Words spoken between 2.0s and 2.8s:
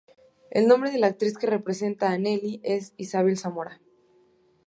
a Nelly